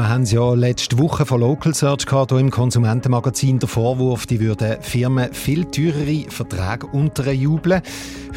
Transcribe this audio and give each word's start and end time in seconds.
wir 0.00 0.08
haben 0.08 0.22
es 0.22 0.32
ja 0.32 0.54
letzte 0.54 0.98
Woche 0.98 1.26
von 1.26 1.40
Local 1.40 1.74
Search 1.74 2.06
gehabt, 2.06 2.32
im 2.32 2.50
Konsumentenmagazin 2.50 3.58
der 3.58 3.68
Vorwurf, 3.68 4.24
die 4.24 4.40
würden 4.40 4.80
Firmen 4.80 5.34
viel 5.34 5.66
teurere 5.66 6.24
Verträge 6.30 6.86
unterjubeln. 6.86 7.82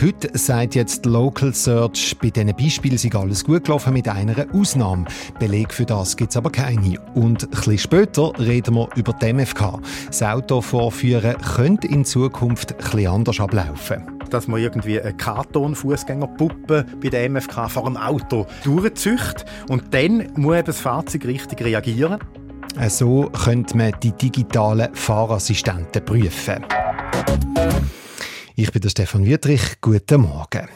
Heute 0.01 0.37
sagt 0.37 0.75
jetzt 0.75 1.05
Local 1.05 1.53
Search, 1.53 2.17
bei 2.21 2.31
diesen 2.31 2.53
Beispielen 2.53 2.97
sei 2.97 3.11
alles 3.13 3.45
gut 3.45 3.63
gelaufen, 3.63 3.93
mit 3.93 4.09
einer 4.09 4.45
Ausnahme. 4.51 5.05
Beleg 5.39 5.73
für 5.73 5.85
das 5.85 6.17
gibt 6.17 6.31
es 6.31 6.37
aber 6.37 6.49
keine. 6.49 6.99
Und 7.13 7.43
ein 7.43 7.49
bisschen 7.49 7.77
später 7.77 8.33
reden 8.37 8.75
wir 8.75 8.89
über 8.97 9.13
die 9.13 9.31
MFK. 9.31 9.79
Das 10.07 10.21
Auto 10.21 10.59
vorführen 10.59 11.37
könnte 11.55 11.87
in 11.87 12.03
Zukunft 12.03 12.71
etwas 12.71 13.05
anders 13.05 13.39
ablaufen 13.39 14.03
dass 14.33 14.47
man 14.47 14.59
irgendwie 14.59 14.99
eine 14.99 15.13
Karton-Fußgängerpuppe 15.13 16.85
bei 17.01 17.09
der 17.09 17.29
MFK 17.29 17.69
vor 17.69 17.85
dem 17.85 17.97
Auto 17.97 18.47
durchzücht 18.63 19.45
und 19.69 19.93
dann 19.93 20.31
muss 20.35 20.57
eben 20.57 20.65
das 20.65 20.79
Fahrzeug 20.79 21.25
richtig 21.25 21.61
reagieren. 21.61 22.19
So 22.89 23.29
könnte 23.29 23.77
man 23.77 23.93
die 24.01 24.11
digitalen 24.11 24.93
Fahrassistenten 24.95 26.03
prüfen. 26.03 26.65
Ich 28.55 28.71
bin 28.71 28.81
der 28.81 28.89
Stefan 28.89 29.25
Wietrich. 29.25 29.61
Guten 29.81 30.21
Morgen. 30.21 30.67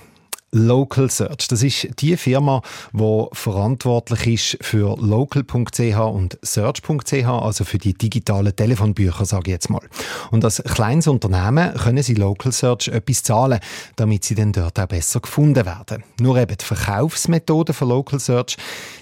Local 0.58 1.10
Search. 1.10 1.48
Das 1.48 1.62
ist 1.62 2.02
die 2.02 2.18
Firma, 2.18 2.62
die 2.92 3.26
verantwortlich 3.34 4.28
ist 4.28 4.66
für 4.66 4.98
local.ch 5.00 6.00
und 6.00 6.38
search.ch, 6.42 7.26
also 7.28 7.64
für 7.64 7.78
die 7.78 7.94
digitalen 7.94 8.56
Telefonbücher, 8.56 9.26
sage 9.26 9.44
ich 9.48 9.54
jetzt 9.54 9.70
mal. 9.70 9.82
Und 10.32 10.44
als 10.44 10.64
kleines 10.64 11.08
Unternehmen 11.08 11.74
können 11.76 12.02
Sie 12.04 12.16
Local 12.16 12.52
Search 12.52 12.88
etwas 12.88 13.24
zahlen, 13.24 13.60
damit 13.96 14.24
Sie 14.24 14.36
dann 14.36 14.52
dort 14.52 14.80
auch 14.80 14.88
besser 14.88 15.20
gefunden 15.20 15.66
werden. 15.66 16.04
Nur 16.20 16.38
eben 16.38 16.58
die 16.58 16.66
Verkaufsmethoden 16.66 17.76
von 17.76 17.90
Local 17.90 18.20
Search, 18.20 18.58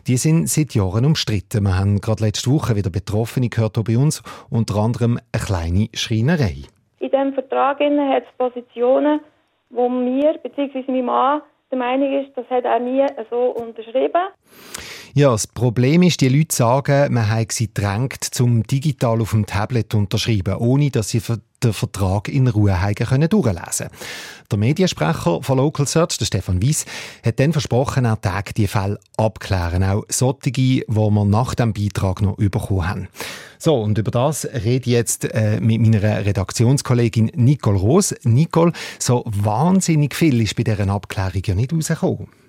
die 0.08 0.18
sind 0.18 0.50
seit 0.50 0.76
Jahren 0.76 1.06
umstritten. 1.06 1.64
Wir 1.64 1.78
haben 1.78 2.02
gerade 2.02 2.24
letzte 2.24 2.52
Woche 2.52 2.76
wieder 2.76 2.90
Betroffene 2.90 3.50
gehört 3.50 3.82
bei 3.84 3.98
uns, 3.98 4.22
unter 4.50 4.76
anderem 4.76 5.20
eine 5.32 5.44
kleine 5.44 5.90
Schreinerei. 5.94 6.64
In 7.00 7.12
diesem 7.12 7.34
Vertrag 7.34 7.80
hat 7.80 8.24
es 8.24 8.38
Positionen, 8.38 9.20
wo 9.70 9.90
mir 9.90 10.38
bzw. 10.44 10.84
mein 10.88 11.06
Mann 11.06 11.42
der 11.72 11.80
Meinung 11.80 12.24
ist, 12.24 12.32
das 12.36 12.46
hat 12.50 12.64
er 12.64 12.80
nie 12.80 13.06
so 13.30 13.38
unterschrieben. 13.38 14.28
Ja, 15.14 15.32
das 15.32 15.48
Problem 15.48 16.04
ist, 16.04 16.22
die 16.22 16.30
Leute 16.30 16.54
sagen, 16.54 17.14
man 17.14 17.30
habe 17.30 17.48
sie 17.50 17.74
drängt, 17.74 18.24
zum 18.24 18.64
digital 18.64 19.22
auf 19.22 19.32
dem 19.32 19.46
Tablet 19.46 19.92
zu 19.92 19.98
unterschreiben, 19.98 20.58
ohne 20.58 20.92
dass 20.92 21.10
sie 21.10 21.22
den 21.66 21.74
Vertrag 21.74 22.30
in 22.30 22.48
Ruhe 22.48 22.78
können 22.94 23.30
durchlesen 23.30 23.90
Der 24.52 24.58
Mediensprecher 24.58 25.42
von 25.42 25.58
Local 25.58 25.88
Search, 25.88 26.18
der 26.18 26.26
Stefan 26.26 26.62
Weiss, 26.62 26.86
hat 27.26 27.40
dann 27.40 27.52
versprochen, 27.52 28.06
er 28.06 28.20
Tag 28.22 28.54
die 28.56 28.68
Fälle 28.68 29.00
abklären, 29.18 29.84
auch 29.84 30.04
solche, 30.10 30.52
die 30.52 30.84
wir 30.88 31.26
nach 31.26 31.56
dem 31.56 31.74
Beitrag 31.74 32.22
noch 32.22 32.38
bekommen 32.38 32.88
haben. 32.88 33.08
So, 33.58 33.76
und 33.76 33.98
über 33.98 34.12
das 34.12 34.46
rede 34.46 34.86
ich 34.86 34.94
jetzt 34.94 35.26
äh, 35.26 35.60
mit 35.60 35.82
meiner 35.82 36.26
Redaktionskollegin 36.26 37.32
Nicole 37.36 37.80
Roos. 37.80 38.14
Nicole, 38.24 38.74
so 39.00 39.24
wahnsinnig 39.26 40.16
viel 40.16 40.42
ist 40.42 40.56
bei 40.56 40.64
dieser 40.64 40.88
Abklärung 40.88 41.42
ja 41.46 41.56
nicht 41.56 41.74
rausgekommen. 41.74 42.45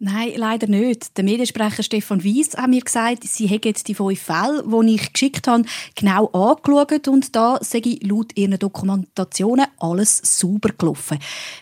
Nein, 0.00 0.34
leider 0.36 0.68
nicht. 0.68 1.16
Der 1.16 1.24
Mediensprecher 1.24 1.82
Stefan 1.82 2.24
Weiss 2.24 2.56
hat 2.56 2.70
mir 2.70 2.80
gesagt, 2.80 3.24
sie 3.24 3.48
hätten 3.48 3.74
die 3.84 3.94
fünf 3.94 4.20
Fälle, 4.20 4.62
die 4.64 4.94
ich 4.94 5.12
geschickt 5.12 5.48
habe, 5.48 5.64
genau 5.96 6.26
angeschaut 6.28 7.08
und 7.08 7.34
da 7.34 7.58
sei 7.62 7.98
laut 8.02 8.30
ihren 8.36 8.56
Dokumentationen 8.60 9.66
alles 9.80 10.20
sauber 10.22 10.70
gelaufen. 10.78 11.18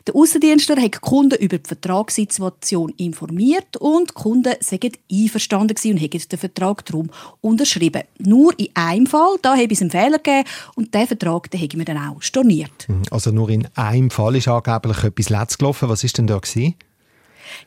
Der 0.06 0.14
Außendienstler 0.14 0.76
hat 0.76 0.96
die 0.96 0.98
Kunden 0.98 1.38
über 1.42 1.56
die 1.56 1.66
Vertragssituation 1.66 2.90
informiert 2.98 3.78
und 3.78 4.10
die 4.10 4.14
Kunden 4.14 4.52
seien 4.60 4.92
einverstanden 5.10 5.76
und 5.92 5.96
hätten 5.96 6.28
den 6.28 6.38
Vertrag 6.38 6.84
darum 6.84 7.08
unterschrieben. 7.40 8.02
Nur 8.18 8.52
in 8.58 8.68
einem 8.74 9.06
Fall, 9.06 9.36
da 9.40 9.56
habe 9.56 9.72
es 9.72 9.80
einen 9.80 9.90
Fehler 9.90 10.18
gegeben 10.18 10.46
und 10.74 10.92
diesen 10.92 11.06
Vertrag 11.06 11.50
den 11.50 11.60
haben 11.62 11.78
wir 11.78 11.86
dann 11.86 12.10
auch 12.10 12.20
storniert. 12.20 12.86
Mhm. 12.86 13.02
Also 13.10 13.30
nur 13.30 13.48
in 13.48 13.66
einem 13.76 14.10
Fall 14.10 14.36
ist 14.36 14.48
angeblich 14.48 15.04
etwas 15.04 15.30
letzt 15.30 15.58
gelaufen. 15.58 15.88
Was 15.88 16.04
ist 16.04 16.18
denn 16.18 16.26
da 16.26 16.38
gewesen? 16.38 16.74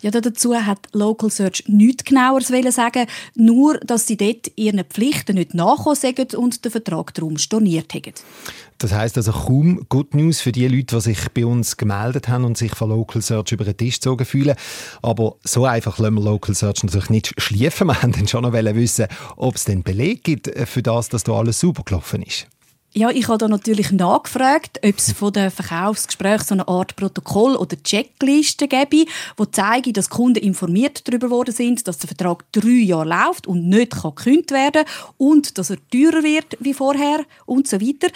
Ja, 0.02 0.12
dazu 0.12 0.56
hat 0.56 0.88
Local 0.94 1.30
Search 1.30 1.64
nichts 1.68 2.06
genaueres 2.06 2.50
sagen, 2.74 3.08
nur, 3.36 3.78
dass 3.80 4.08
sie 4.08 4.18
dort 4.18 4.52
ihren 4.56 4.84
Pflichten 4.84 5.36
nicht 5.36 5.54
nachkommen 5.54 6.28
und 6.36 6.66
den 6.66 6.72
Vertrag 6.72 7.14
darum 7.14 7.38
storniert 7.38 7.94
haben. 7.94 8.14
Das 8.80 8.94
heißt 8.94 9.18
also 9.18 9.34
kaum 9.34 9.86
Good 9.90 10.16
News 10.16 10.40
für 10.40 10.54
die 10.54 10.66
Leute, 10.68 10.96
die 10.96 11.02
sich 11.02 11.30
bei 11.34 11.46
uns 11.46 11.76
gemeldet 11.76 12.30
haben 12.30 12.46
und 12.46 12.58
sich 12.58 12.74
von 12.74 12.90
Local 12.90 13.22
Search 13.22 13.52
über 13.52 13.66
den 13.66 13.76
Tisch 13.76 13.96
gezogen 13.96 14.26
fühlen. 14.26 14.56
Aber 15.02 15.36
so 15.44 15.66
einfach 15.66 16.00
lassen 16.00 16.16
wir 16.16 16.24
Local 16.24 16.56
Search 16.56 16.84
natürlich 16.84 17.10
nicht 17.10 17.34
schliefen. 17.42 17.88
Wir 17.88 17.96
wollten 18.02 18.14
dann 18.14 18.28
schon 18.28 18.44
noch 18.44 18.54
wissen, 18.54 19.08
ob 19.36 19.56
es 19.56 19.66
denn 19.66 19.84
Beleg 19.84 20.24
gibt 20.24 20.50
für 20.66 20.82
das, 20.82 21.10
dass 21.10 21.26
da 21.26 21.34
alles 21.34 21.60
super 21.60 21.84
gelaufen 21.84 22.22
ist. 22.22 22.48
Ja, 22.92 23.12
ich 23.12 23.28
habe 23.28 23.38
da 23.38 23.48
natürlich 23.48 23.92
nachgefragt, 23.92 24.80
ob 24.84 24.98
es 24.98 25.12
von 25.12 25.32
den 25.32 25.52
Verkaufsgesprächen 25.52 26.48
so 26.48 26.54
eine 26.56 26.68
Art 26.68 26.96
Protokoll 26.96 27.56
oder 27.56 27.78
Checkliste 27.84 28.68
gäbe, 28.68 29.06
wo 29.38 29.46
zeigen, 29.46 29.94
dass 29.94 30.10
Kunden 30.10 30.44
informiert 30.44 31.08
darüber 31.08 31.30
worden 31.30 31.54
sind, 31.54 31.88
dass 31.88 32.00
der 32.00 32.08
Vertrag 32.08 32.52
drei 32.52 32.82
Jahre 32.82 33.10
läuft 33.10 33.46
und 33.46 33.70
nicht 33.70 33.92
gekündigt 33.92 34.50
werden 34.50 34.86
kann 34.86 35.14
und 35.20 35.60
dass 35.60 35.70
er 35.70 35.78
teurer 35.92 36.24
wird 36.24 36.58
wie 36.60 36.74
vorher 36.74 37.26
und 37.46 37.68
so 37.68 37.80
weiter. 37.80 38.08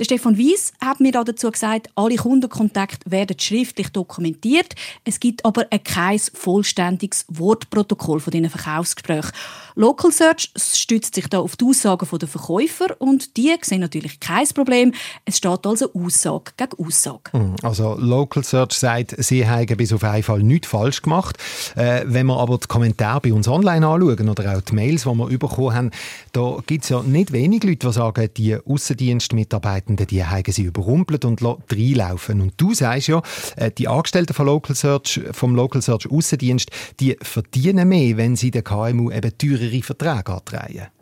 Der 0.00 0.04
Stefan 0.04 0.36
Wies 0.36 0.72
hat 0.80 0.98
mir 0.98 1.12
dazu 1.12 1.48
gesagt, 1.52 1.88
alle 1.94 2.16
Kundenkontakte 2.16 3.08
werden 3.08 3.38
schriftlich 3.38 3.90
dokumentiert. 3.90 4.74
Es 5.04 5.20
gibt 5.20 5.44
aber 5.44 5.66
kein 5.66 6.18
vollständiges 6.18 7.26
Wortprotokoll 7.28 8.18
von 8.18 8.32
diesen 8.32 8.50
Verkaufsgesprächen. 8.50 9.30
Local 9.76 10.10
Search 10.10 10.50
stützt 10.56 11.14
sich 11.14 11.28
da 11.28 11.38
auf 11.38 11.54
die 11.54 11.66
Aussagen 11.66 12.08
der 12.18 12.28
Verkäufer 12.28 12.96
und 12.98 13.36
die 13.36 13.54
sehen 13.60 13.80
natürlich 13.80 14.15
kein 14.20 14.46
Problem. 14.48 14.92
Es 15.24 15.38
steht 15.38 15.66
also 15.66 15.92
Aussage 15.94 16.52
gegen 16.56 16.86
Aussage. 16.86 17.32
Hm, 17.32 17.56
also 17.62 17.96
Local 17.98 18.44
Search 18.44 18.72
sagt, 18.72 19.14
sie 19.18 19.46
haben 19.48 19.76
bis 19.76 19.92
auf 19.92 20.04
einen 20.04 20.22
Fall 20.22 20.42
nichts 20.42 20.68
falsch 20.68 21.02
gemacht. 21.02 21.36
Äh, 21.74 22.02
wenn 22.06 22.26
wir 22.26 22.38
aber 22.38 22.58
die 22.58 22.66
Kommentare 22.66 23.20
bei 23.20 23.32
uns 23.32 23.48
online 23.48 23.86
anschauen 23.86 24.28
oder 24.28 24.56
auch 24.56 24.60
die 24.60 24.74
Mails, 24.74 25.02
die 25.02 25.08
wir 25.08 25.38
bekommen 25.38 25.74
haben, 25.74 25.90
da 26.32 26.58
gibt 26.66 26.84
es 26.84 26.90
ja 26.90 27.02
nicht 27.02 27.32
wenig 27.32 27.62
Leute, 27.64 27.86
die 27.86 27.92
sagen, 27.92 28.28
die 28.36 28.56
Außendienstmitarbeitenden, 28.56 30.06
die 30.06 30.24
haben 30.24 30.52
sie 30.52 30.62
überrumpelt 30.62 31.24
und 31.24 31.42
reinlaufen. 31.42 32.40
Und 32.40 32.54
du 32.56 32.74
sagst 32.74 33.08
ja, 33.08 33.22
äh, 33.56 33.70
die 33.70 33.88
Angestellten 33.88 34.34
von 34.34 34.46
Local 34.46 34.74
Search, 34.74 35.20
vom 35.32 35.54
Local 35.54 35.82
Search 35.82 36.10
Außendienst, 36.10 36.70
die 37.00 37.16
verdienen 37.20 37.88
mehr, 37.88 38.16
wenn 38.16 38.36
sie 38.36 38.50
den 38.50 38.64
KMU 38.64 39.10
eben 39.10 39.36
teurere 39.38 39.82
Verträge 39.82 40.32
antreiben. 40.32 40.95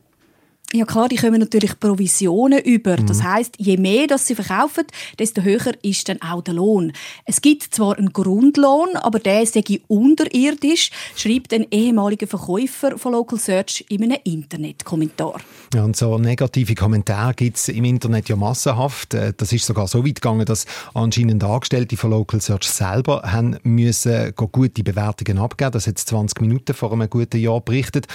Ja 0.73 0.85
klar, 0.85 1.09
die 1.09 1.17
kommen 1.17 1.39
natürlich 1.39 1.79
Provisionen 1.79 2.61
über. 2.61 3.01
Mhm. 3.01 3.07
Das 3.07 3.23
heißt, 3.23 3.55
je 3.59 3.77
mehr 3.77 4.09
das 4.09 4.27
sie 4.27 4.35
verkaufen, 4.35 4.85
desto 5.21 5.43
höher 5.43 5.73
ist 5.83 6.09
dann 6.09 6.21
auch 6.21 6.43
der 6.43 6.55
Lohn. 6.55 6.93
Es 7.27 7.41
gibt 7.41 7.63
zwar 7.75 7.97
einen 7.97 8.13
Grundlohn, 8.13 8.97
aber 8.97 9.21
der 9.21 9.47
sei 9.47 9.63
unterirdisch, 9.87 10.91
schreibt 11.15 11.53
ein 11.53 11.67
ehemaliger 11.71 12.27
Verkäufer 12.27 12.99
von 12.99 13.13
Local 13.13 13.39
Search 13.39 13.85
in 13.89 14.03
einem 14.03 14.19
Internetkommentar. 14.25 15.41
Ja, 15.73 15.85
und 15.85 15.97
so 15.97 16.19
negative 16.19 16.75
Kommentare 16.75 17.35
gibt 17.35 17.57
es 17.57 17.69
im 17.69 17.85
Internet 17.85 18.29
ja 18.29 18.37
massenhaft. 18.37 19.15
Äh, 19.15 19.33
das 19.37 19.53
ist 19.53 19.67
sogar 19.67 19.87
so 19.87 20.05
weit 20.05 20.17
gegangen, 20.17 20.45
dass 20.45 20.67
anscheinend 20.95 21.43
Angestellte 21.45 21.97
von 21.97 22.11
Local 22.11 22.41
Search 22.41 22.69
selber 22.69 23.23
haben 23.25 23.59
müssen 23.63 24.33
gute 24.35 24.83
Bewertungen 24.83 25.39
abgeben. 25.39 25.73
Das 25.73 25.87
hat 25.87 25.99
20 25.99 26.41
Minuten 26.41 26.75
vor 26.75 26.93
einem 26.93 27.09
guten 27.09 27.39
Jahr 27.39 27.61
berichtet. 27.61 28.07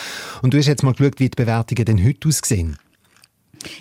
Und 0.41 0.53
du 0.53 0.57
hast 0.57 0.67
jetzt 0.67 0.83
mal 0.83 0.93
geschaut, 0.93 1.19
wie 1.19 1.29
die 1.29 1.35
Bewertungen 1.35 1.85
denn 1.85 2.03
heute 2.05 2.27
aussehen 2.27 2.38
gesehen. 2.41 2.77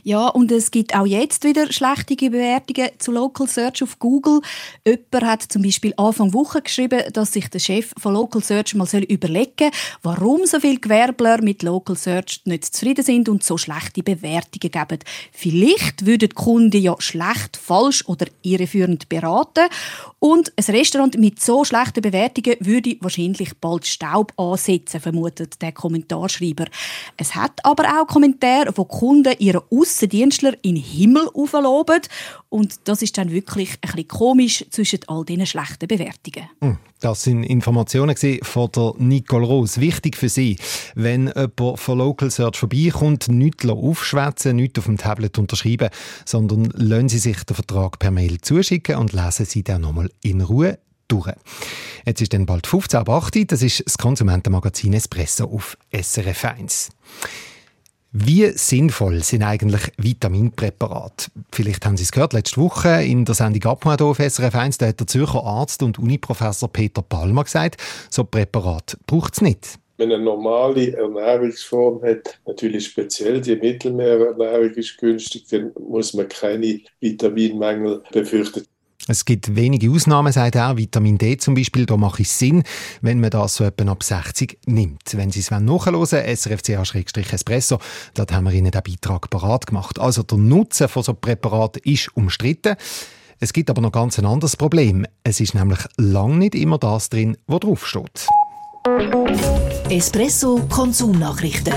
Ja, 0.03 0.29
und 0.29 0.51
es 0.53 0.71
gibt 0.71 0.95
auch 0.95 1.07
jetzt 1.07 1.45
wieder 1.45 1.73
schlechte 1.73 2.17
Bewertungen 2.17 2.91
zu 2.99 3.13
Local 3.13 3.47
Search 3.47 3.83
auf 3.83 3.99
Google. 3.99 4.41
Jemand 4.87 5.25
hat 5.25 5.43
zum 5.43 5.63
Beispiel 5.63 5.95
Anfang 5.97 6.33
Woche 6.35 6.63
geschrieben, 6.63 7.03
dass 7.13 7.33
sich 7.33 7.49
der 7.49 7.59
Chef 7.59 7.93
von 7.99 8.15
Local 8.15 8.43
Search 8.43 8.75
mal 8.75 8.89
überlegen 9.05 9.49
soll, 9.59 9.71
warum 10.03 10.47
so 10.47 10.61
viele 10.61 10.79
Gewerbler 10.79 11.43
mit 11.43 11.63
Local 11.63 11.97
Search 11.97 12.43
nicht 12.45 12.65
zufrieden 12.65 13.05
sind 13.05 13.29
und 13.29 13.43
so 13.43 13.59
schlechte 13.59 14.03
Bewertungen 14.03 14.71
geben. 14.71 14.99
Vielleicht 15.33 16.07
würden 16.07 16.29
die 16.29 16.35
Kunden 16.35 16.83
ja 16.83 16.95
schlecht, 16.99 17.57
falsch 17.57 18.05
oder 18.07 18.27
irreführend 18.43 19.09
beraten 19.09 19.69
und 20.19 20.53
ein 20.57 20.75
Restaurant 20.75 21.19
mit 21.19 21.41
so 21.41 21.65
schlechten 21.65 22.03
Bewertungen 22.03 22.57
würde 22.61 22.97
wahrscheinlich 23.01 23.57
bald 23.61 23.87
Staub 23.87 24.33
ansetzen, 24.37 25.01
vermutet 25.01 25.61
der 25.63 25.73
Kommentarschreiber. 25.73 26.67
Es 27.17 27.35
hat 27.35 27.65
aber 27.65 27.85
auch 27.85 28.07
Kommentare, 28.07 28.73
wo 28.77 28.85
Kunden 28.85 29.35
ihre 29.39 29.63
Aussendienstler 29.71 30.55
in 30.63 30.77
den 30.77 30.85
Himmel 30.85 31.29
aufloben. 31.35 32.01
Und 32.49 32.81
das 32.85 33.03
ist 33.03 33.19
dann 33.19 33.31
wirklich 33.31 33.71
ein 33.73 33.81
bisschen 33.81 34.09
komisch 34.09 34.65
zwischen 34.71 35.01
all 35.07 35.25
diesen 35.25 35.47
schlechten 35.47 35.87
Bewertungen. 35.87 36.49
Hm, 36.61 36.79
das 37.01 37.23
sind 37.25 37.45
Informationen 37.45 38.17
von 38.43 38.73
der 38.73 38.93
Nicole 38.99 39.47
Rose. 39.47 39.81
Wichtig 39.81 40.17
für 40.17 40.29
Sie, 40.29 40.57
wenn 40.95 41.27
jemand 41.27 41.79
von 41.79 41.99
Local 41.99 42.31
Search 42.31 42.57
vorbeikommt, 42.57 43.29
nichts 43.29 43.67
aufschwätzen, 43.67 44.57
nichts 44.57 44.79
auf 44.79 44.87
dem 44.87 44.97
Tablet 44.97 45.39
unterschreiben, 45.39 45.91
sondern 46.25 46.65
lassen 46.75 47.09
Sie 47.09 47.19
sich 47.19 47.45
den 47.45 47.55
Vertrag 47.55 47.99
per 47.99 48.11
Mail 48.11 48.41
zuschicken 48.41 48.97
und 48.97 49.13
lesen 49.13 49.47
Sie 49.47 49.63
den 49.63 49.83
nochmal 49.83 50.11
in 50.23 50.41
Ruhe 50.41 50.79
durch. 51.09 51.33
Jetzt 52.05 52.23
ist 52.23 52.33
dann 52.33 52.47
bald 52.47 52.67
15 52.67 53.01
ab 53.01 53.09
8 53.09 53.51
Das 53.51 53.63
ist 53.63 53.83
das 53.85 53.99
Konsumentenmagazin 53.99 54.93
Espresso 54.93 55.45
auf 55.45 55.77
SRF 55.93 56.45
1. 56.45 56.91
Wie 58.11 58.47
sinnvoll 58.53 59.23
sind 59.23 59.43
eigentlich 59.43 59.93
Vitaminpräparate? 59.99 61.27
Vielleicht 61.53 61.85
haben 61.85 61.99
Sie 61.99 62.05
es 62.05 62.11
gehört, 62.11 62.33
letzte 62.33 62.59
Woche 62.59 63.03
in 63.03 63.27
der 63.27 63.35
Sendung 63.35 63.71
«Abmord» 63.71 64.01
auf 64.01 64.17
SRF 64.17 64.55
1, 64.55 64.79
da 64.79 64.87
hat 64.87 65.01
der 65.01 65.07
Zürcher 65.07 65.45
Arzt 65.45 65.83
und 65.83 65.99
Uniprofessor 65.99 66.73
Peter 66.73 67.03
Palmer 67.03 67.45
gesagt, 67.45 67.77
so 68.09 68.25
Präparat 68.25 68.97
braucht 69.07 69.35
es 69.35 69.43
nicht. 69.43 69.79
Wenn 69.99 70.11
eine 70.11 70.25
normale 70.25 70.97
Ernährungsform 70.97 72.03
hat, 72.03 72.41
natürlich 72.47 72.87
speziell 72.87 73.43
die 73.43 73.57
Mittelmeerernährung 73.57 74.71
ist 74.71 74.97
günstig, 74.97 75.47
dann 75.51 75.73
muss 75.79 76.15
man 76.15 76.29
keine 76.29 76.81
Vitaminmängel 77.01 78.03
befürchten. 78.11 78.65
Es 79.11 79.25
gibt 79.25 79.57
wenige 79.57 79.91
Ausnahmen, 79.91 80.31
sagt 80.35 80.55
er. 80.55 80.77
Vitamin 80.77 81.17
D 81.17 81.39
zum 81.39 81.55
Beispiel, 81.55 81.87
da 81.87 81.97
macht 81.97 82.21
es 82.21 82.39
Sinn, 82.39 82.63
wenn 83.01 83.21
man 83.21 83.31
das 83.31 83.55
so 83.55 83.65
etwa 83.65 83.91
ab 83.91 84.03
60 84.03 84.59
nimmt. 84.67 85.17
Wenn 85.17 85.31
Sie 85.31 85.41
es 85.41 85.51
nachhören 85.51 85.95
wollen, 85.95 86.37
srfch-espresso, 86.37 87.79
dort 88.13 88.33
haben 88.33 88.45
wir 88.45 88.53
Ihnen 88.53 88.71
den 88.71 88.83
Beitrag 88.83 89.31
parat 89.31 89.67
gemacht. 89.67 89.99
Also 89.99 90.23
der 90.23 90.37
Nutzen 90.37 90.89
von 90.89 91.03
so 91.03 91.15
Präparaten 91.15 91.81
ist 91.85 92.15
umstritten. 92.15 92.77
Es 93.41 93.55
gibt 93.55 93.71
aber 93.71 93.81
noch 93.81 93.93
ganz 93.93 94.19
ein 94.19 94.27
anderes 94.27 94.57
Problem. 94.57 95.07
Es 95.25 95.41
ist 95.41 95.55
nämlich 95.55 95.81
lang 95.97 96.37
nicht 96.37 96.55
immer 96.55 96.77
das 96.77 97.09
drin, 97.09 97.39
was 97.47 97.61
draufsteht. 97.61 98.27
Espresso 99.89 100.61
Konsumnachrichten. 100.69 101.73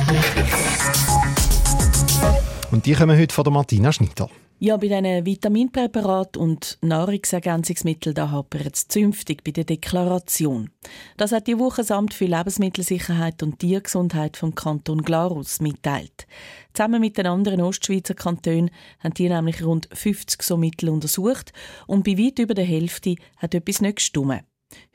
Und 2.71 2.85
die 2.85 2.93
kommen 2.93 3.17
heute 3.17 3.33
von 3.33 3.45
der 3.45 3.53
Martina 3.53 3.93
Schneider. 3.93 4.29
Ja, 4.63 4.77
bei 4.77 4.89
diesen 4.89 5.25
Vitaminpräparaten 5.25 6.39
und 6.39 6.77
Nahrungsergänzungsmitteln 6.81 8.13
da 8.13 8.29
hapert 8.29 8.75
es 8.75 8.87
zünftig 8.87 9.43
bei 9.43 9.49
der 9.49 9.63
Deklaration. 9.63 10.69
Das 11.17 11.31
hat 11.31 11.47
die 11.47 11.57
Woche 11.57 11.81
das 11.81 11.89
Amt 11.89 12.13
für 12.13 12.25
Lebensmittelsicherheit 12.25 13.41
und 13.41 13.57
Tiergesundheit 13.57 14.37
vom 14.37 14.53
Kanton 14.53 15.01
Glarus 15.01 15.61
mitteilt. 15.61 16.27
Zusammen 16.73 17.01
mit 17.01 17.17
den 17.17 17.25
anderen 17.25 17.59
Ostschweizer 17.59 18.13
Kantonen 18.13 18.69
haben 18.99 19.15
die 19.15 19.29
nämlich 19.29 19.63
rund 19.63 19.89
50 19.91 20.43
so 20.43 20.57
Mittel 20.57 20.89
untersucht 20.89 21.53
und 21.87 22.03
bei 22.03 22.15
weit 22.19 22.37
über 22.37 22.53
der 22.53 22.65
Hälfte 22.65 23.15
hat 23.37 23.55
etwas 23.55 23.81
nicht 23.81 23.95
gestimmt. 23.95 24.43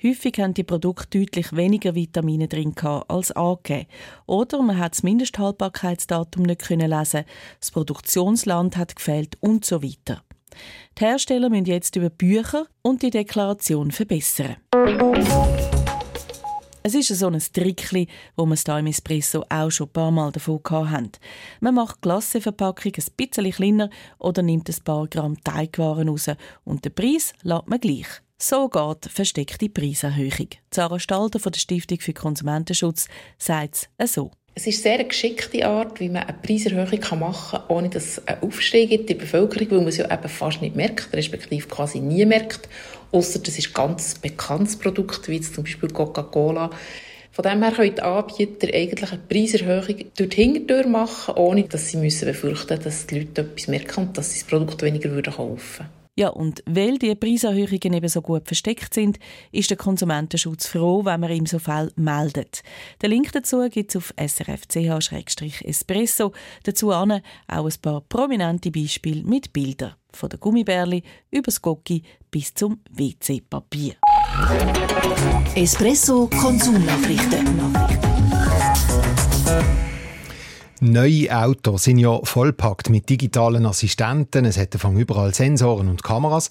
Häufig 0.02 0.38
haben 0.38 0.54
die 0.54 0.64
Produkte 0.64 1.20
deutlich 1.20 1.54
weniger 1.54 1.94
Vitamine 1.94 2.48
drin 2.48 2.74
als 3.08 3.32
angegeben. 3.32 3.86
Oder 4.26 4.62
man 4.62 4.78
hat 4.78 4.94
das 4.94 5.02
Mindesthaltbarkeitsdatum 5.02 6.44
nicht 6.44 6.68
lesen, 6.68 7.24
das 7.60 7.70
Produktionsland 7.70 8.76
hat 8.76 8.96
gefehlt 8.96 9.36
und 9.40 9.64
so 9.64 9.82
weiter. 9.82 10.22
Die 10.98 11.04
Hersteller 11.04 11.50
müssen 11.50 11.66
jetzt 11.66 11.96
über 11.96 12.10
Bücher 12.10 12.66
und 12.82 13.02
die 13.02 13.10
Deklaration 13.10 13.90
verbessern. 13.90 14.56
Es 16.82 16.94
ist 16.94 17.08
so 17.08 17.26
ein 17.26 17.42
Trickli, 17.52 18.06
wo 18.36 18.46
wir 18.46 18.54
es 18.54 18.62
hier 18.62 18.78
im 18.78 18.86
Espresso 18.86 19.44
auch 19.48 19.70
schon 19.70 19.88
ein 19.88 19.92
paar 19.92 20.12
Mal 20.12 20.30
davon 20.30 20.60
haben. 20.70 21.10
Man 21.58 21.74
macht 21.74 21.96
die 21.96 22.00
Glasseverpackung 22.02 22.92
ein 22.96 23.04
bisschen 23.16 23.50
kleiner 23.50 23.90
oder 24.20 24.42
nimmt 24.42 24.68
ein 24.68 24.84
paar 24.84 25.08
Gramm 25.08 25.42
Teigwaren 25.42 26.08
raus 26.08 26.30
und 26.64 26.84
den 26.84 26.94
Preis 26.94 27.32
lässt 27.42 27.66
man 27.66 27.80
gleich. 27.80 28.06
So 28.38 28.68
geht 28.68 29.10
versteckte 29.10 29.70
Preiserhöhung. 29.70 30.48
Sarah 30.70 31.00
Stalder 31.00 31.40
von 31.40 31.52
der 31.52 31.58
Stiftung 31.58 32.00
für 32.00 32.12
Konsumentenschutz 32.12 33.08
sagt 33.38 33.88
es 33.96 34.12
so. 34.12 34.30
Es 34.54 34.66
ist 34.66 34.82
sehr 34.82 34.94
eine 34.94 35.06
geschickte 35.06 35.66
Art, 35.66 36.00
wie 36.00 36.10
man 36.10 36.24
eine 36.24 36.36
Preiserhöhung 36.36 37.18
machen 37.18 37.50
kann, 37.50 37.62
ohne 37.68 37.88
dass 37.88 38.04
es 38.04 38.28
einen 38.28 38.42
Aufstieg 38.42 38.90
gibt 38.90 39.10
in 39.10 39.18
der 39.18 39.24
Bevölkerung, 39.24 39.70
weil 39.70 39.78
man 39.78 39.88
es 39.88 39.96
ja 39.96 40.12
eben 40.12 40.28
fast 40.28 40.60
nicht 40.60 40.76
merkt, 40.76 41.14
respektive 41.14 41.66
quasi 41.66 41.98
nie 41.98 42.26
merkt. 42.26 42.68
Außer 43.10 43.38
das 43.38 43.56
ist 43.56 43.68
ein 43.68 43.72
ganz 43.72 44.16
bekanntes 44.16 44.76
Produkt, 44.76 45.28
wie 45.28 45.40
zum 45.40 45.64
Beispiel 45.64 45.88
Coca-Cola. 45.88 46.70
Von 47.32 47.42
dem 47.42 47.62
her 47.62 47.72
können 47.72 47.94
die 47.94 48.02
Anbieter 48.02 48.68
eigentlich 48.74 49.12
eine 49.12 49.20
Preiserhöhung 49.28 49.96
durch 50.14 50.28
die 50.30 50.42
Hintertür 50.42 50.86
machen, 50.86 51.34
ohne 51.36 51.64
dass 51.64 51.88
sie 51.88 51.96
müssen 51.96 52.26
befürchten 52.26 52.80
dass 52.82 53.06
die 53.06 53.20
Leute 53.20 53.42
etwas 53.42 53.68
merken 53.68 54.08
und 54.08 54.18
dass 54.18 54.32
sie 54.32 54.40
das 54.40 54.48
Produkt 54.48 54.82
weniger 54.82 55.10
kaufen 55.22 55.46
würden. 55.46 55.95
Ja, 56.18 56.30
und 56.30 56.62
weil 56.64 56.96
die 56.96 57.14
Preiserhöhungen 57.14 57.92
eben 57.92 58.08
so 58.08 58.22
gut 58.22 58.46
versteckt 58.46 58.94
sind, 58.94 59.18
ist 59.52 59.68
der 59.68 59.76
Konsumentenschutz 59.76 60.66
froh, 60.66 61.04
wenn 61.04 61.20
man 61.20 61.30
ihm 61.30 61.44
so 61.44 61.58
viel 61.58 61.92
meldet. 61.96 62.62
Den 63.02 63.10
Link 63.10 63.32
dazu 63.32 63.68
gibt 63.68 63.94
es 63.94 63.96
auf 63.96 64.14
srfch-espresso. 64.16 66.32
Dazu 66.62 66.90
auch 66.90 67.06
ein 67.06 67.20
paar 67.82 68.00
prominente 68.00 68.70
Beispiele 68.70 69.24
mit 69.24 69.52
Bildern. 69.52 69.92
Von 70.10 70.30
der 70.30 70.38
Gummibärli 70.38 71.02
über 71.30 71.42
das 71.42 71.60
Gocki 71.60 72.02
bis 72.30 72.54
zum 72.54 72.80
WC-Papier. 72.90 73.96
Espresso 75.54 76.28
Konsumnachrichten. 76.28 77.60
Neue 80.80 81.34
Autos 81.34 81.84
sind 81.84 81.98
ja 81.98 82.20
vollpackt 82.22 82.90
mit 82.90 83.08
digitalen 83.08 83.64
Assistenten. 83.64 84.44
Es 84.44 84.58
hat 84.58 84.74
von 84.74 84.94
überall 84.98 85.32
Sensoren 85.32 85.88
und 85.88 86.02
Kameras. 86.02 86.50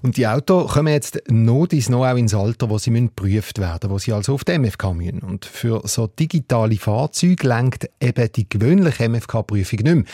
Und 0.00 0.16
die 0.16 0.28
Autos 0.28 0.74
kommen 0.74 0.92
jetzt 0.92 1.20
noch 1.28 1.66
ins 1.72 1.88
noch 1.88 2.06
auch 2.06 2.16
ins 2.16 2.34
Alter, 2.34 2.70
wo 2.70 2.78
sie 2.78 2.92
geprüft 2.92 3.58
werden 3.58 3.90
wo 3.90 3.98
sie 3.98 4.12
also 4.12 4.34
auf 4.34 4.44
die 4.44 4.58
MFK 4.58 4.94
müssen. 4.94 5.18
Und 5.20 5.44
für 5.44 5.82
so 5.88 6.06
digitale 6.06 6.76
Fahrzeuge 6.76 7.48
lenkt 7.48 7.90
eben 8.00 8.30
die 8.32 8.48
gewöhnliche 8.48 9.08
MFK-Prüfung 9.08 9.80
nicht 9.80 9.94
mehr, 9.94 10.04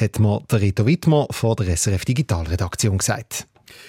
hat 0.00 0.20
mir 0.20 0.40
der 0.48 0.60
Reto 0.60 0.86
Wittmer 0.86 1.26
von 1.30 1.56
der 1.56 1.76
SRF 1.76 2.04
Digitalredaktion 2.04 2.98
gesagt. 2.98 3.48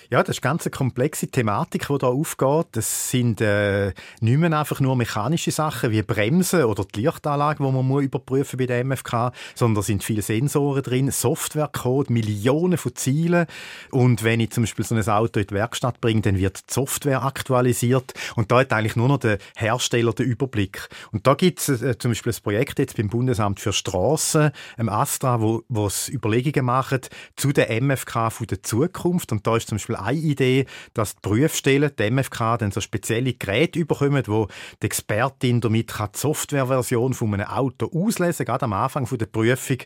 Ja, 0.10 0.24
das 0.24 0.38
ist 0.38 0.44
eine 0.44 0.52
ganz 0.52 0.70
komplexe 0.72 1.28
Thematik, 1.28 1.88
die 1.88 1.98
da 1.98 2.08
aufgeht. 2.08 2.68
Das 2.72 3.10
sind 3.12 3.42
äh, 3.42 3.94
nicht 4.22 4.38
mehr 4.38 4.58
einfach 4.58 4.80
nur 4.80 4.96
mechanische 4.96 5.52
Sachen 5.52 5.92
wie 5.92 6.02
Bremsen 6.02 6.64
oder 6.64 6.84
die 6.84 7.02
Lichtanlage, 7.02 7.64
die 7.64 7.72
man 7.72 7.86
muss 7.86 8.04
überprüfen 8.04 8.58
bei 8.58 8.66
der 8.66 8.84
MFK, 8.84 9.32
sondern 9.56 9.76
da 9.76 9.82
sind 9.84 10.04
viele 10.04 10.22
Sensoren 10.22 10.84
drin, 10.84 11.12
Softwarecode, 11.12 12.10
Millionen 12.10 12.78
von 12.78 12.96
Zielen. 12.96 13.46
Und 13.92 14.24
wenn 14.24 14.40
ich 14.40 14.52
zum 14.52 14.64
Beispiel 14.64 14.86
so 14.86 14.96
ein 14.96 15.08
Auto 15.08 15.40
in 15.40 15.48
die 15.48 15.54
Werkstatt 15.54 16.02
bringe, 16.02 16.22
dann 16.22 16.38
wird 16.38 16.70
die 16.70 16.74
Software 16.74 17.24
aktualisiert. 17.24 18.14
Und 18.36 18.52
da 18.52 18.60
hat 18.60 18.74
eigentlich 18.74 18.96
nur 18.96 19.08
noch 19.08 19.20
der 19.20 19.38
Hersteller 19.56 20.14
den 20.14 20.26
Überblick. 20.26 20.90
Und 21.12 21.28
da 21.28 21.36
gibt 21.36 21.60
es 21.60 21.82
äh, 21.82 21.98
zum 21.98 22.12
Beispiel 22.12 22.34
ein 22.34 22.44
Projekt 22.44 22.80
jetzt 22.80 22.98
beim 22.98 23.10
Bundesamt 23.10 23.60
für 23.60 23.74
Straßen, 23.74 24.52
im 24.78 24.90
Astra, 24.90 25.42
wo, 25.42 25.64
wo 25.70 25.90
Überlegungen 26.10 26.66
macht 26.66 27.10
zu 27.36 27.52
der 27.52 27.70
MFK 27.82 28.32
von 28.32 28.48
der 28.48 28.64
Zukunft. 28.64 29.32
Und 29.32 29.46
da 29.46 29.56
ist 29.56 29.69
zum 29.70 29.78
Beispiel 29.78 29.96
eine 29.96 30.20
Idee, 30.20 30.66
dass 30.94 31.16
die 31.16 31.22
Prüfstellen, 31.22 31.92
die 31.98 32.12
MFK, 32.12 32.58
dann 32.58 32.72
so 32.72 32.82
spezielle 32.82 33.34
Geräte 33.34 33.86
bekommen, 33.86 34.24
wo 34.28 34.48
die 34.82 34.88
Expertin 34.88 35.62
damit 35.62 35.92
die 35.98 36.18
Softwareversion 36.20 37.14
von 37.14 37.34
einem 37.34 37.48
Auto 37.48 37.90
auslesen 37.94 38.46
kann, 38.46 38.54
gerade 38.54 38.66
am 38.66 38.74
Anfang 38.74 39.08
der 39.18 39.26
Prüfung. 39.26 39.78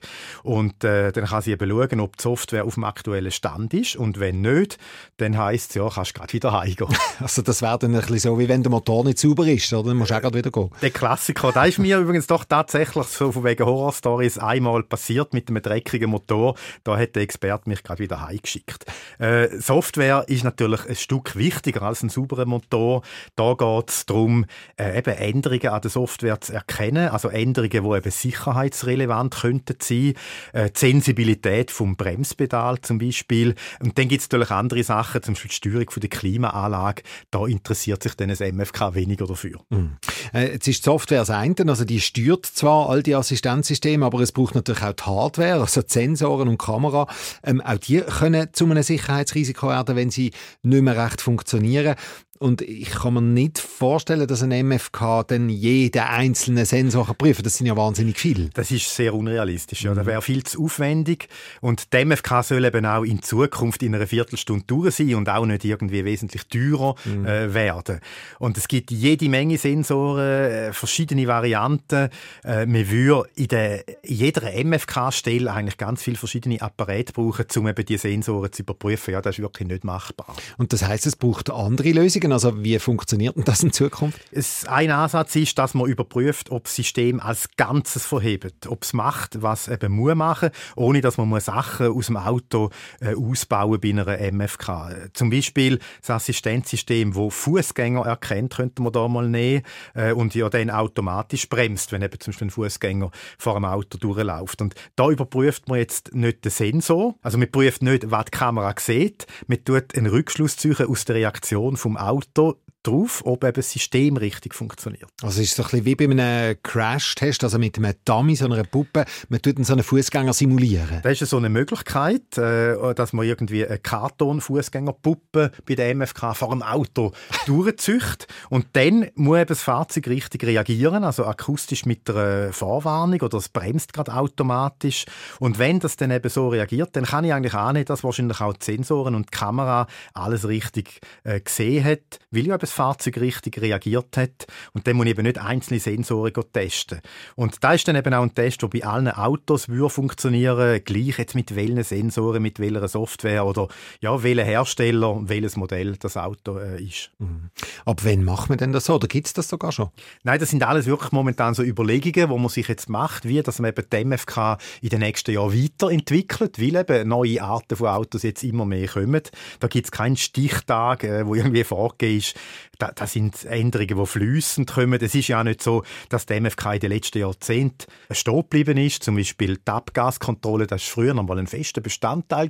Und 0.43 0.83
äh, 0.83 1.11
dann 1.11 1.25
kann 1.25 1.41
sie 1.41 1.51
eben 1.51 1.69
schauen, 1.69 1.99
ob 1.99 2.17
die 2.17 2.23
Software 2.23 2.65
auf 2.65 2.75
dem 2.75 2.83
aktuellen 2.83 3.31
Stand 3.31 3.73
ist. 3.73 3.95
Und 3.95 4.19
wenn 4.19 4.41
nicht, 4.41 4.77
dann 5.17 5.37
heisst 5.37 5.71
es, 5.71 5.75
ja, 5.75 5.89
kannst 5.89 6.11
du 6.11 6.19
gerade 6.19 6.33
wieder 6.33 6.51
heimgehen. 6.51 6.89
Also 7.19 7.41
das 7.41 7.61
wäre 7.61 7.77
dann 7.79 7.93
ein 7.93 8.01
bisschen 8.01 8.19
so, 8.19 8.39
wie 8.39 8.49
wenn 8.49 8.63
der 8.63 8.71
Motor 8.71 9.05
nicht 9.05 9.17
sauber 9.17 9.47
ist, 9.47 9.71
oder? 9.71 9.89
Dann 9.89 9.97
musst 9.97 10.11
du 10.11 10.15
auch 10.15 10.21
gerade 10.21 10.37
wieder 10.37 10.51
gehen. 10.51 10.69
Der 10.81 10.89
Klassiker, 10.89 11.51
da 11.51 11.65
ist 11.65 11.79
mir 11.79 11.99
übrigens 11.99 12.27
doch 12.27 12.43
tatsächlich 12.43 13.05
so 13.05 13.31
von 13.31 13.43
wegen 13.43 13.65
Horror-Stories 13.65 14.39
einmal 14.39 14.83
passiert 14.83 15.33
mit 15.33 15.49
einem 15.49 15.61
dreckigen 15.61 16.09
Motor. 16.09 16.55
Da 16.83 16.97
hat 16.97 17.15
der 17.15 17.23
Experte 17.23 17.69
mich 17.69 17.83
gerade 17.83 17.99
wieder 17.99 18.21
heimgeschickt. 18.21 18.85
Äh, 19.19 19.49
Software 19.59 19.73
Software 19.74 20.24
ist 20.27 20.44
natürlich 20.44 20.88
ein 20.88 20.96
Stück 20.96 21.36
wichtiger 21.36 21.82
als 21.82 22.03
ein 22.03 22.10
sauberer 22.10 22.46
Motor. 22.46 23.01
Da 23.36 23.56
geht 23.56 23.89
es 23.89 24.06
darum, 24.06 24.46
äh, 24.80 25.00
eben 25.00 25.15
Änderungen 25.15 25.70
an 25.70 25.82
der 25.82 25.89
Software 25.89 26.39
zu 26.39 26.53
erkennen, 26.53 27.10
also 27.10 27.30
Änderungen, 27.30 27.72
die 27.72 27.98
eben 27.98 28.12
sicherheitsrelevant 28.12 29.34
könnten 29.34 29.77
sein, 29.82 30.13
äh, 30.51 30.70
die 30.70 30.80
Sensibilität 30.80 31.72
vom 31.72 31.96
Bremspedal 31.96 32.82
zum 32.82 33.00
Beispiel. 33.00 33.56
Und 33.80 33.98
dann 33.98 34.10
gibt 34.10 34.22
es 34.22 34.30
natürlich 34.30 34.51
andere 34.51 34.84
Sachen, 34.84 35.24
zum 35.24 35.34
Beispiel 35.34 35.50
die 35.50 35.56
Steuerung 35.56 35.89
der 36.00 36.10
Klimaanlage. 36.10 37.01
Da 37.32 37.48
interessiert 37.48 38.03
sich 38.03 38.13
dann 38.13 38.30
das 38.30 38.42
MFK 38.42 38.94
weniger 38.94 39.25
dafür. 39.25 39.60
Mhm. 39.72 39.98
Äh, 40.33 40.53
jetzt 40.53 40.67
ist 40.67 40.85
die 40.85 40.89
Software 40.89 41.19
das 41.19 41.29
eine, 41.29 41.55
also 41.67 41.85
die 41.85 42.01
steuert 42.01 42.45
zwar 42.45 42.89
all 42.89 43.03
die 43.03 43.15
Assistenzsysteme, 43.15 44.05
aber 44.05 44.19
es 44.19 44.31
braucht 44.31 44.55
natürlich 44.55 44.83
auch 44.83 44.93
die 44.93 45.03
Hardware, 45.03 45.61
also 45.61 45.81
die 45.81 45.91
Sensoren 45.91 46.47
und 46.47 46.57
Kamera. 46.57 47.07
Ähm, 47.43 47.61
auch 47.61 47.77
die 47.77 48.01
können 48.01 48.49
zu 48.53 48.65
einem 48.65 48.83
Sicherheitsrisiko 48.83 49.67
werden, 49.67 49.95
wenn 49.95 50.09
sie 50.09 50.31
nicht 50.63 50.81
mehr 50.81 50.97
recht 50.97 51.21
funktionieren. 51.21 51.95
Und 52.43 52.62
ich 52.62 52.89
kann 52.89 53.13
mir 53.13 53.21
nicht 53.21 53.57
vorstellen, 53.57 54.27
dass 54.27 54.43
ein 54.43 54.67
MFK 54.67 55.23
dann 55.27 55.47
jeden 55.47 56.01
einzelnen 56.01 56.65
Sensor 56.65 57.05
prüfen 57.13 57.38
kann. 57.38 57.43
Das 57.45 57.57
sind 57.57 57.67
ja 57.67 57.77
wahnsinnig 57.77 58.19
viele. 58.19 58.50
Das 58.50 58.69
ist 58.69 58.93
sehr 58.93 59.13
unrealistisch. 59.13 59.83
Ja. 59.83 59.93
Das 59.93 60.05
wäre 60.05 60.21
viel 60.21 60.43
zu 60.43 60.65
aufwendig. 60.65 61.29
Und 61.62 61.93
der 61.93 62.05
MFK 62.05 62.43
soll 62.43 62.65
eben 62.65 62.85
auch 62.85 63.03
in 63.03 63.21
Zukunft 63.21 63.81
in 63.81 63.95
einer 63.95 64.07
Viertelstunde 64.07 64.65
durch 64.67 64.95
sein 64.95 65.15
und 65.15 65.29
auch 65.29 65.45
nicht 65.45 65.63
irgendwie 65.63 66.03
wesentlich 66.03 66.43
teurer 66.47 66.95
mhm. 67.05 67.25
äh, 67.25 67.53
werden. 67.53 68.01
Und 68.39 68.57
es 68.57 68.67
gibt 68.67 68.91
jede 68.91 69.29
Menge 69.29 69.57
Sensoren, 69.57 70.19
äh, 70.19 70.73
verschiedene 70.73 71.25
Varianten. 71.27 72.09
Äh, 72.43 72.65
man 72.65 72.89
würde 72.91 73.29
in, 73.35 73.47
der, 73.47 73.88
in 74.03 74.15
jeder 74.15 74.51
MFK-Stelle 74.51 75.50
eigentlich 75.50 75.77
ganz 75.77 76.03
viele 76.03 76.17
verschiedene 76.17 76.62
Apparate 76.62 77.13
brauchen, 77.13 77.45
um 77.55 77.67
eben 77.69 77.85
die 77.85 77.97
Sensoren 77.97 78.51
zu 78.51 78.63
überprüfen. 78.63 79.13
Ja, 79.13 79.21
das 79.21 79.38
ist 79.38 79.41
wirklich 79.41 79.69
nicht 79.69 79.85
machbar. 79.85 80.35
Und 80.57 80.73
das 80.73 80.85
heißt, 80.85 81.05
es 81.05 81.15
braucht 81.15 81.50
andere 81.50 81.91
Lösungen. 81.91 82.32
Also 82.33 82.63
wie 82.63 82.79
funktioniert 82.79 83.35
denn 83.35 83.43
das 83.43 83.61
in 83.61 83.71
Zukunft? 83.71 84.19
Ein 84.67 84.91
Ansatz 84.91 85.35
ist, 85.35 85.57
dass 85.57 85.73
man 85.73 85.87
überprüft, 85.87 86.49
ob 86.49 86.63
das 86.63 86.75
System 86.75 87.19
als 87.19 87.49
Ganzes 87.57 88.05
verhebt, 88.05 88.67
ob 88.67 88.83
es 88.83 88.93
macht, 88.93 89.41
was 89.41 89.67
eben 89.67 89.93
muss 89.93 90.15
machen, 90.15 90.49
ohne 90.75 91.01
dass 91.01 91.17
man 91.17 91.39
Sachen 91.39 91.87
aus 91.87 92.07
dem 92.07 92.17
Auto 92.17 92.71
äh, 92.99 93.15
ausbauen 93.15 93.79
bei 93.79 93.89
einer 93.89 94.31
MFK. 94.31 95.11
Zum 95.13 95.29
Beispiel 95.29 95.79
das 96.01 96.09
Assistenzsystem, 96.09 97.15
wo 97.15 97.29
Fußgänger 97.29 98.05
erkennt, 98.05 98.55
könnte 98.55 98.81
man 98.81 98.91
da 98.91 99.07
mal 99.07 99.29
nehmen 99.29 99.63
äh, 99.93 100.11
und 100.11 100.33
ja 100.35 100.49
dann 100.49 100.69
automatisch 100.69 101.47
bremst, 101.47 101.91
wenn 101.91 102.01
eben 102.01 102.19
zum 102.19 102.31
Beispiel 102.31 102.47
ein 102.47 102.51
Fußgänger 102.51 103.11
vor 103.37 103.55
einem 103.55 103.65
Auto 103.65 103.97
durchläuft. 103.97 104.61
Und 104.61 104.75
da 104.95 105.09
überprüft 105.09 105.67
man 105.67 105.77
jetzt 105.77 106.13
nicht 106.15 106.45
den 106.45 106.51
Sensor, 106.51 107.15
also 107.21 107.37
man 107.37 107.51
prüft 107.51 107.83
nicht, 107.83 108.09
was 108.09 108.25
die 108.25 108.31
Kamera 108.31 108.73
sieht, 108.79 109.27
man 109.47 109.63
tut 109.63 109.95
einen 109.95 110.07
Rückschluss 110.07 110.57
aus 110.65 111.05
der 111.05 111.15
Reaktion 111.15 111.77
vom 111.77 111.97
Auto 111.97 112.23
konto 112.24 112.62
drauf, 112.83 113.21
ob 113.25 113.43
eben 113.43 113.53
das 113.53 113.71
System 113.71 114.17
richtig 114.17 114.53
funktioniert. 114.53 115.09
Also 115.21 115.41
es 115.41 115.47
ist 115.47 115.55
so 115.55 115.63
ein 115.63 115.69
bisschen 115.69 115.85
wie 115.85 115.95
bei 115.95 116.03
einem 116.05 116.57
Crash-Test, 116.61 117.43
also 117.43 117.57
mit 117.57 117.77
einem 117.77 117.93
Dummy, 118.05 118.35
so 118.35 118.45
einer 118.45 118.63
Puppe, 118.63 119.05
man 119.29 119.41
tut 119.41 119.63
so 119.65 119.73
einen 119.73 119.83
Fußgänger 119.83 120.33
simulieren. 120.33 120.99
Das 121.01 121.21
ist 121.21 121.29
so 121.29 121.37
eine 121.37 121.49
Möglichkeit, 121.49 122.37
äh, 122.37 122.93
dass 122.93 123.13
man 123.13 123.25
irgendwie 123.25 123.65
eine 123.65 123.79
Karton-Fußgängerpuppe 123.79 125.51
bei 125.65 125.75
der 125.75 125.95
MFK 125.95 126.35
vor 126.35 126.51
einem 126.51 126.63
Auto 126.63 127.13
durchzücht 127.45 128.27
und 128.49 128.67
dann 128.73 129.07
muss 129.15 129.39
eben 129.39 129.47
das 129.47 129.61
Fahrzeug 129.61 130.07
richtig 130.07 130.43
reagieren, 130.43 131.03
also 131.03 131.25
akustisch 131.25 131.85
mit 131.85 132.09
einer 132.09 132.51
Vorwarnung 132.53 133.21
oder 133.21 133.37
es 133.37 133.49
bremst 133.49 133.93
gerade 133.93 134.13
automatisch 134.13 135.05
und 135.39 135.59
wenn 135.59 135.79
das 135.79 135.97
dann 135.97 136.11
eben 136.11 136.29
so 136.29 136.49
reagiert, 136.49 136.95
dann 136.95 137.05
kann 137.05 137.23
ich 137.23 137.33
eigentlich 137.33 137.53
auch 137.53 137.71
nicht, 137.71 137.89
dass 137.89 138.03
wahrscheinlich 138.03 138.41
auch 138.41 138.53
die 138.53 138.65
Sensoren 138.65 139.15
und 139.15 139.27
die 139.33 139.37
Kamera 139.37 139.87
alles 140.13 140.47
richtig 140.47 141.01
äh, 141.23 141.39
gesehen 141.39 141.83
hat, 141.83 142.19
weil 142.31 142.47
ja 142.47 142.55
eben 142.55 142.65
Fahrzeug 142.74 143.18
richtig 143.20 143.62
reagiert 143.62 144.18
hat. 144.18 144.48
Und 144.74 144.88
dann 144.88 144.96
muss 144.96 145.06
ich 145.06 145.12
eben 145.12 145.24
nicht 145.24 145.38
einzelne 145.38 145.80
Sensoren 145.80 146.34
testen. 146.51 147.01
Und 147.36 147.63
da 147.63 147.74
ist 147.74 147.88
dann 147.88 147.96
eben 147.96 148.13
auch 148.13 148.24
ein 148.24 148.34
Test, 148.34 148.62
der 148.62 148.68
bei 148.68 148.84
allen 148.84 149.10
Autos 149.10 149.70
würde 149.70 149.89
funktionieren, 149.89 150.84
gleich 150.84 151.18
jetzt 151.18 151.36
mit 151.36 151.56
welchen 151.56 151.84
Sensoren, 151.84 152.42
mit 152.42 152.60
welcher 152.60 152.88
Software 152.88 153.46
oder 153.46 153.68
ja, 154.01 154.24
welcher 154.24 154.44
Hersteller, 154.44 155.22
welches 155.24 155.56
Modell 155.56 155.96
das 155.98 156.18
Auto 156.18 156.58
äh, 156.58 156.84
ist. 156.84 157.12
Mhm. 157.20 157.50
Ab 157.86 158.01
wann 158.03 158.24
macht 158.24 158.50
man 158.50 158.58
denn 158.58 158.72
das 158.72 158.86
so? 158.86 158.96
Oder 158.96 159.08
gibt 159.08 159.27
es 159.27 159.34
das 159.34 159.50
sogar 159.50 159.72
schon? 159.72 159.89
Nein, 160.24 160.39
das 160.39 160.50
sind 160.50 160.63
alles 160.63 160.86
wirklich 160.86 161.12
momentan 161.12 161.53
so 161.53 161.63
Überlegungen, 161.63 162.30
wo 162.30 162.38
man 162.38 162.50
sich 162.50 162.68
jetzt 162.68 162.89
macht, 162.89 163.27
wie 163.27 163.42
dass 163.42 163.60
man 163.60 163.72
eben 163.72 163.86
die 163.92 164.06
MFK 164.06 164.58
in 164.82 164.89
den 164.89 165.00
nächsten 165.00 165.32
Jahren 165.32 165.53
weiterentwickelt, 165.53 166.60
weil 166.60 166.75
eben 166.75 167.08
neue 167.08 167.42
Arten 167.42 167.75
von 167.75 167.88
Autos 167.88 168.24
jetzt 168.24 168.44
immer 168.44 168.65
mehr 168.65 168.88
kommen. 168.88 169.22
Da 169.60 169.68
gibt 169.68 169.88
es 169.88 169.92
keinen 169.92 170.18
Stichtag, 170.18 171.03
äh, 171.03 171.25
wo 171.25 171.36
irgendwie 171.36 171.63
vorgegeben 171.63 172.18
ist, 172.18 172.36
das 172.79 172.91
da 172.96 173.08
sind 173.08 173.46
Änderungen, 173.46 173.98
die 173.98 174.05
flüssend 174.05 174.72
kommen. 174.72 175.00
Es 175.01 175.15
ist 175.15 175.27
ja 175.27 175.39
auch 175.39 175.43
nicht 175.43 175.62
so, 175.62 175.84
dass 176.10 176.25
der 176.25 176.41
MFK 176.41 176.74
in 176.74 176.79
den 176.79 176.91
letzten 176.91 177.20
Jahrzehnten 177.20 177.86
stehen 178.12 178.41
geblieben 178.41 178.77
ist. 178.77 179.03
Zum 179.03 179.15
Beispiel 179.15 179.58
die 179.58 179.72
Abgaskontrolle, 179.72 180.67
das 180.67 180.82
war 180.82 180.93
früher 180.93 181.13
noch 181.13 181.24
mal 181.24 181.39
ein 181.39 181.48
fester 181.48 181.82
Bestandteil 181.82 182.50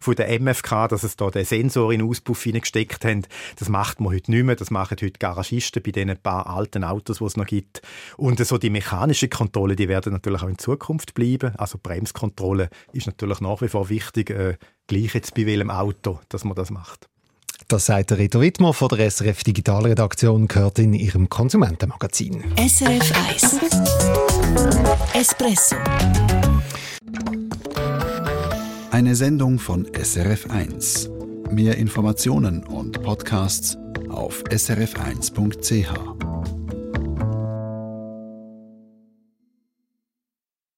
von 0.00 0.14
der 0.14 0.40
MFK, 0.40 0.88
dass 0.88 1.02
es 1.02 1.16
da 1.16 1.30
den 1.30 1.44
Sensor 1.44 1.92
in 1.92 2.00
den 2.00 2.08
Auspuff 2.08 2.42
hineingesteckt 2.42 3.04
haben. 3.04 3.26
Das 3.58 3.68
macht 3.68 4.00
man 4.00 4.12
heute 4.12 4.30
nicht 4.30 4.44
mehr. 4.44 4.56
Das 4.56 4.70
machen 4.70 4.96
heute 5.00 5.18
Garagisten 5.18 5.82
bei 5.82 5.90
den 5.90 6.16
paar 6.16 6.46
alten 6.46 6.84
Autos, 6.84 7.18
die 7.18 7.24
es 7.24 7.36
noch 7.36 7.46
gibt. 7.46 7.82
Und 8.16 8.44
so 8.44 8.58
die 8.58 8.70
mechanische 8.70 9.28
Kontrolle, 9.28 9.76
die 9.76 9.88
werden 9.88 10.12
natürlich 10.12 10.42
auch 10.42 10.48
in 10.48 10.58
Zukunft 10.58 11.14
bleiben. 11.14 11.54
Also 11.56 11.78
Bremskontrolle 11.82 12.70
ist 12.92 13.06
natürlich 13.06 13.40
nach 13.40 13.60
wie 13.62 13.68
vor 13.68 13.88
wichtig, 13.88 14.30
äh, 14.30 14.56
gleich 14.86 15.14
jetzt 15.14 15.34
bei 15.34 15.46
welchem 15.46 15.70
Auto, 15.70 16.20
dass 16.28 16.44
man 16.44 16.54
das 16.54 16.70
macht. 16.70 17.08
Das 17.70 17.84
sagt 17.84 18.08
der 18.08 18.16
Reto 18.16 18.40
Wittmer 18.40 18.72
von 18.72 18.88
der 18.88 19.10
SRF 19.10 19.44
Digitalredaktion, 19.44 20.48
gehört 20.48 20.78
in 20.78 20.94
ihrem 20.94 21.28
Konsumentenmagazin. 21.28 22.42
SRF 22.56 23.12
1 23.28 23.60
Espresso 25.12 25.76
Eine 28.90 29.14
Sendung 29.14 29.58
von 29.58 29.86
SRF 29.92 30.48
1. 30.50 31.10
Mehr 31.50 31.76
Informationen 31.76 32.64
und 32.64 33.02
Podcasts 33.02 33.76
auf 34.08 34.42
srf1.ch. 34.44 36.27